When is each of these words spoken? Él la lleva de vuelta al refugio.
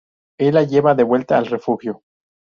Él 0.39 0.55
la 0.55 0.63
lleva 0.63 0.95
de 0.95 1.03
vuelta 1.03 1.37
al 1.37 1.45
refugio. 1.45 2.01